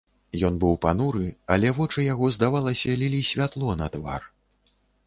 Ён 0.47 0.55
быў 0.63 0.77
пануры, 0.85 1.27
але 1.57 1.75
вочы 1.81 2.07
яго, 2.07 2.33
здавалася, 2.39 2.99
лілі 3.05 3.21
святло 3.33 3.81
на 3.85 3.95
твар. 3.99 4.31